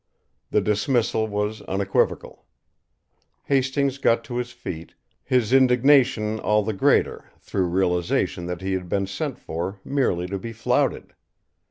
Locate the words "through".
7.39-7.65